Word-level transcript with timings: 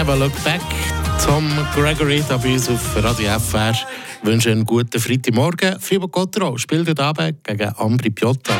Never 0.00 0.16
Look 0.16 0.44
Back. 0.44 0.62
Tom 1.22 1.46
Gregory 1.74 2.24
da 2.26 2.38
bei 2.38 2.54
uns 2.54 2.70
auf 2.70 2.80
Radio 3.04 3.38
FR. 3.38 3.72
Ich 3.72 3.84
wünsche 4.22 4.50
einen 4.50 4.64
guten 4.64 4.98
Freitagmorgen. 4.98 5.78
Fribourg 5.78 6.10
Gotteron 6.10 6.58
spielt 6.58 6.88
heute 6.88 7.04
Abend 7.04 7.44
gegen 7.44 7.70
Ambri 7.76 8.08
Piotta. 8.08 8.54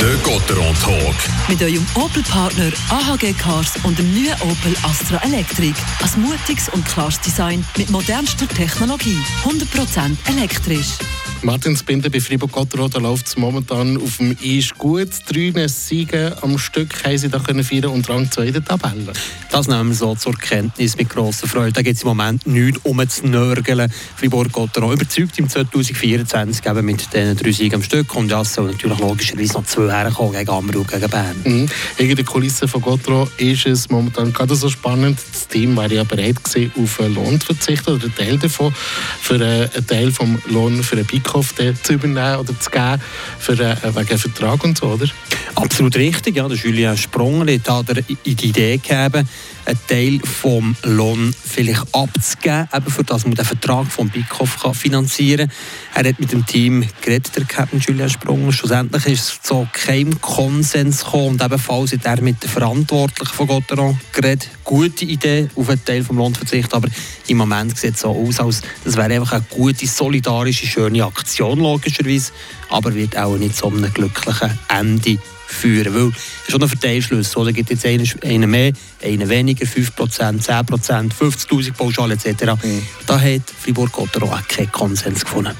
Der 0.00 0.14
Gotteron 0.22 0.72
Talk. 0.80 1.16
Mit 1.48 1.60
eurem 1.60 1.84
Opel-Partner 1.96 2.70
AHG 2.90 3.32
Cars 3.32 3.72
und 3.82 3.98
dem 3.98 4.08
neuen 4.14 4.40
Opel 4.42 4.76
Astra 4.84 5.20
Electric. 5.24 5.74
Ein 6.00 6.22
mutiges 6.22 6.68
und 6.68 6.86
klares 6.86 7.18
Design 7.18 7.66
mit 7.76 7.90
modernster 7.90 8.46
Technologie. 8.46 9.18
100% 9.42 10.16
elektrisch. 10.28 10.98
Martin 11.42 11.76
Spinde 11.76 12.10
bei 12.10 12.20
Fribourg 12.20 12.50
Gotteron, 12.50 12.90
da 12.90 12.98
läuft 12.98 13.28
es 13.28 13.36
momentan 13.36 13.96
auf 13.96 14.16
dem 14.16 14.36
Eis 14.44 14.70
gut. 14.76 15.08
Drei 15.28 15.68
Siege 15.68 16.36
am 16.42 16.58
Stück 16.58 17.04
haben 17.04 17.16
sie 17.16 17.28
da 17.28 17.38
können 17.38 17.62
feiern 17.62 17.92
und 17.92 18.08
Rang 18.08 18.28
2 18.28 18.46
in 18.46 18.52
der 18.54 18.64
Tabelle. 18.64 19.12
Das 19.52 19.68
nehmen 19.68 19.90
wir 19.90 19.94
so 19.94 20.16
zur 20.16 20.34
Kenntnis 20.34 20.96
mit 20.96 21.08
grosser 21.08 21.46
Freude. 21.46 21.72
Da 21.72 21.82
gibt 21.82 21.96
es 21.96 22.02
im 22.02 22.08
Moment 22.08 22.44
nichts 22.46 22.80
um 22.82 23.08
zu 23.08 23.28
nörgeln. 23.28 23.90
Fribourg 24.16 24.50
Gotteron 24.50 24.94
überzeugt 24.94 25.38
im 25.38 25.48
2024 25.48 26.66
eben 26.66 26.84
mit 26.84 27.12
diesen 27.14 27.36
drei 27.36 27.52
Siegen 27.52 27.76
am 27.76 27.82
Stück. 27.84 28.16
Und 28.16 28.30
ja, 28.30 28.40
es 28.40 28.54
soll 28.54 28.72
natürlich 28.72 28.98
logischerweise 28.98 29.52
noch 29.52 29.64
zwei 29.64 29.92
herkommen 29.92 30.32
gegen 30.32 30.50
Amru 30.50 30.80
und 30.80 30.88
gegen 30.88 31.08
Bern. 31.08 31.36
Mhm. 31.44 31.68
In 31.98 32.16
der 32.16 32.24
Kulisse 32.24 32.66
von 32.66 32.82
Gotteron 32.82 33.30
ist 33.36 33.64
es 33.64 33.88
momentan 33.90 34.32
gerade 34.32 34.56
so 34.56 34.68
spannend. 34.68 35.20
Das 35.32 35.46
Team 35.46 35.76
wäre 35.76 35.94
ja 35.94 36.04
bereit 36.04 36.42
gewesen, 36.42 36.72
auf 36.76 37.00
einen 37.00 37.14
Lohn 37.14 37.40
zu 37.40 37.54
verzichten 37.54 37.92
oder 37.92 38.04
einen 38.04 38.14
Teil 38.16 38.38
davon, 38.38 38.74
für 39.20 39.34
einen 39.34 39.86
Teil 39.86 40.10
vom 40.10 40.42
Lohn 40.48 40.82
für 40.82 40.96
einen 40.96 41.06
Big 41.06 41.27
Einkauf 41.28 41.54
zu 41.82 41.92
übernehmen 41.92 42.36
oder 42.36 42.58
zu 42.58 42.70
geben 42.70 43.00
für, 43.38 43.52
äh, 43.52 43.76
wegen 43.94 44.18
Vertrag 44.18 44.64
und 44.64 44.78
so, 44.78 44.86
oder? 44.86 45.06
Absolut 45.54 45.96
richtig, 45.96 46.36
ja. 46.36 46.48
Der 46.48 46.56
Julien 46.56 46.96
Spronger 46.96 47.52
hat 47.52 48.04
in 48.24 48.36
die 48.36 48.48
Idee 48.48 48.78
gegeben, 48.78 49.28
einen 49.66 49.78
Teil 49.86 50.20
vom 50.20 50.74
Lohn 50.84 51.34
vielleicht 51.44 51.82
abzugeben, 51.92 52.68
eben 52.74 52.90
für 52.90 53.04
das 53.04 53.24
man 53.24 53.34
den 53.34 53.44
Vertrag 53.44 53.86
vom 53.86 54.08
Bickhoff 54.08 54.56
finanzieren 54.72 55.48
kann. 55.48 56.04
Er 56.04 56.10
hat 56.10 56.20
mit 56.20 56.32
dem 56.32 56.46
Team 56.46 56.86
geredet, 57.02 57.36
der 57.36 57.44
Captain 57.44 57.80
Julian 57.80 58.08
Spronger. 58.08 58.52
Schlussendlich 58.52 59.06
ist 59.06 59.28
es 59.28 59.42
zu 59.42 59.68
keinem 59.72 60.20
Konsens 60.20 61.04
gekommen 61.04 61.28
und 61.28 61.42
ebenfalls 61.42 61.92
hat 61.92 62.06
er 62.06 62.22
mit 62.22 62.42
den 62.42 62.48
Verantwortlichen 62.48 63.34
von 63.34 63.46
Gotteron 63.46 64.00
geredet. 64.12 64.48
Gute 64.68 65.06
Idee, 65.06 65.48
auf 65.56 65.70
einen 65.70 65.82
Teil 65.82 66.04
vom 66.04 66.18
Lohn 66.18 66.34
zu 66.34 66.40
verzichten, 66.40 66.74
aber 66.74 66.88
im 67.26 67.38
Moment 67.38 67.78
sieht 67.78 67.94
es 67.94 68.00
so 68.02 68.10
aus, 68.10 68.38
als 68.38 68.60
das 68.84 68.98
wäre 68.98 69.14
einfach 69.14 69.32
eine 69.32 69.44
gute, 69.48 69.86
solidarische, 69.86 70.66
schöne 70.66 71.06
Aktion 71.06 71.58
logischerweise, 71.58 72.32
aber 72.68 72.94
wird 72.94 73.16
auch 73.16 73.38
nicht 73.38 73.56
zu 73.56 73.68
einem 73.68 73.90
glücklichen 73.94 74.58
Ende 74.68 75.16
führen. 75.48 75.94
Weil 75.94 76.08
es 76.08 76.52
schon 76.52 76.62
ein 76.62 76.68
Verteilschluss. 76.68 77.36
Oder 77.36 77.52
gibt 77.52 77.70
jetzt 77.70 77.86
einen, 77.86 78.08
einen 78.22 78.50
mehr, 78.50 78.72
einen 79.02 79.28
weniger, 79.28 79.66
5%, 79.66 79.92
10%, 79.96 81.10
50'000 81.12 81.72
Pauschal 81.72 82.10
etc. 82.12 82.44
Mhm. 82.62 82.82
Da 83.06 83.20
hat 83.20 83.42
Fribourg-Gotteron 83.62 84.30
auch 84.30 84.48
keinen 84.48 84.72
Konsens 84.72 85.24
gefunden. 85.24 85.54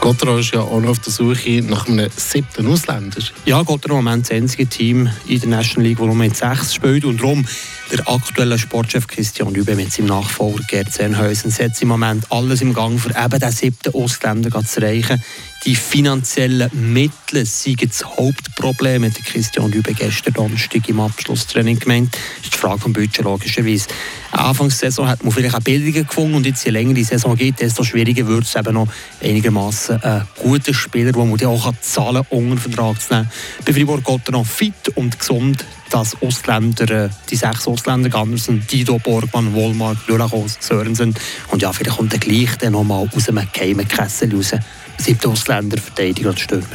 Gotteron 0.00 0.40
ist 0.40 0.52
ja 0.52 0.60
auch 0.60 0.80
noch 0.80 0.90
auf 0.90 0.98
der 1.00 1.12
Suche 1.12 1.62
nach 1.62 1.88
einem 1.88 2.08
siebten 2.16 2.66
Ausländer. 2.66 3.20
Ja, 3.44 3.62
Gotteron 3.62 3.98
ist 3.98 4.00
im 4.00 4.04
Moment 4.04 4.24
das 4.24 4.36
einzige 4.36 4.66
Team 4.66 5.10
in 5.26 5.40
der 5.40 5.48
National 5.48 5.88
League, 5.88 5.98
das 5.98 6.14
mit 6.14 6.36
sechs 6.36 6.74
spielt. 6.74 7.04
Und 7.04 7.20
darum 7.20 7.46
der 7.92 8.08
aktuelle 8.08 8.58
Sportchef 8.58 9.06
Christian 9.06 9.52
Lübe 9.52 9.76
mit 9.76 9.92
seinem 9.92 10.06
Nachfolger 10.06 10.64
Gerd 10.68 10.92
Zernhäusen 10.92 11.50
setzt 11.50 11.82
im 11.82 11.88
Moment 11.88 12.30
alles 12.30 12.62
im 12.62 12.72
Gang, 12.72 12.98
für 12.98 13.10
eben 13.10 13.38
den 13.38 13.52
siebten 13.52 13.94
Ausländer 13.94 14.64
zu 14.64 14.80
erreichen. 14.80 15.22
Die 15.64 15.74
finanziellen 15.74 16.68
Mittel 16.92 17.46
sind 17.46 17.82
das 17.82 18.04
Hauptproblem, 18.04 19.04
hat 19.04 19.14
Christian 19.24 19.70
Lübe 19.70 19.94
gestern 19.94 20.34
Donnerstag 20.34 20.86
im 20.90 21.00
Abschlusstraining 21.00 21.78
gemeint. 21.78 22.12
Das 22.12 22.44
ist 22.44 22.54
die 22.54 22.58
Frage 22.58 22.80
vom 22.80 22.92
Budget 22.92 23.24
logischerweise. 23.24 23.86
Anfangssaison 24.32 25.08
hat 25.08 25.24
man 25.24 25.32
vielleicht 25.32 25.54
auch 25.54 25.60
Bildungen 25.60 26.06
gefunden 26.06 26.34
und 26.34 26.44
jetzt 26.44 26.66
je 26.66 26.70
länger 26.70 26.92
die 26.92 27.04
Saison 27.04 27.34
geht, 27.34 27.60
desto 27.60 27.82
schwieriger 27.82 28.26
wird 28.26 28.44
es 28.44 28.56
eben 28.56 28.74
noch 28.74 28.88
einigermaßen 29.22 30.02
einen 30.02 30.28
guten 30.36 30.74
Spieler, 30.74 31.12
den 31.12 31.30
man 31.30 31.42
auch 31.46 31.72
zahlen 31.80 32.24
kann, 32.28 32.38
unter 32.38 32.60
Vertrag 32.60 33.00
zu 33.00 33.14
nehmen. 33.14 33.30
Bei 33.64 33.72
Fribourg 33.72 34.04
geht 34.04 34.28
er 34.28 34.32
noch 34.32 34.46
fit 34.46 34.90
und 34.96 35.18
gesund 35.18 35.64
dass 35.90 36.20
Ausländer, 36.20 37.04
äh, 37.04 37.08
die 37.30 37.36
sechs 37.36 37.68
Ausländer 37.68 38.26
sind, 38.36 38.72
Dido, 38.72 38.98
Borgmann, 38.98 39.54
Wollmark, 39.54 39.98
Lulachos, 40.08 40.56
Sörensen 40.58 41.14
und 41.52 41.62
ja, 41.62 41.72
vielleicht 41.72 41.96
kommt 41.96 42.12
der 42.12 42.18
gleich 42.18 42.56
dann 42.56 42.72
nochmal 42.72 43.08
aus 43.14 43.28
einem 43.28 43.46
geheimen 43.52 43.86
Kessel 43.86 44.34
raus. 44.34 44.54
Siebte 44.98 45.28
Ausländer, 45.28 45.78
Verteidiger 45.78 46.30
und 46.30 46.40
Stürmer. 46.40 46.66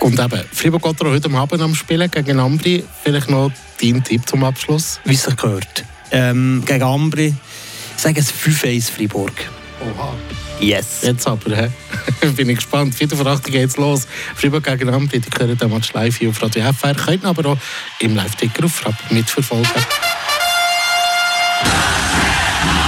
Und 0.00 0.18
eben, 0.18 0.44
Fribourg 0.52 0.82
Gotteron 0.82 1.12
heute 1.12 1.30
Abend 1.30 1.60
am 1.60 1.74
Spielen 1.74 2.10
gegen 2.10 2.38
Ambri. 2.38 2.84
Vielleicht 3.02 3.30
noch 3.30 3.50
dein 3.80 4.02
Tipp 4.04 4.28
zum 4.28 4.44
Abschluss? 4.44 5.00
Wie 5.04 5.14
es 5.14 5.24
sich 5.24 5.36
gehört. 5.36 5.84
Ähm, 6.10 6.62
gegen 6.64 6.82
Ambri, 6.82 7.34
ich 7.96 8.02
sage 8.02 8.20
es 8.20 8.32
5-1 8.32 8.90
Fribourg. 8.90 9.32
Oha. 9.80 10.14
Yes. 10.60 11.02
Jetzt 11.02 11.26
aber, 11.26 11.54
he? 11.54 12.28
bin 12.36 12.48
ich 12.48 12.56
gespannt. 12.56 12.94
Viertel 12.94 13.16
vor 13.16 13.26
acht 13.26 13.44
geht's 13.44 13.76
los. 13.76 14.06
Fribourg 14.34 14.64
gegen 14.64 14.88
Amt, 14.92 15.12
die 15.12 15.20
hören 15.38 15.56
den 15.56 15.70
Match 15.70 15.92
live 15.92 16.16
hier 16.16 16.30
auf 16.30 16.42
Radio 16.42 16.72
FR. 16.72 16.94
Könnt 16.94 17.24
aber 17.24 17.50
auch 17.50 17.58
im 18.00 18.16
Live-Ticker 18.16 18.64
auf 18.64 18.72
Frapp 18.72 18.96
mitverfolgen. 19.10 19.84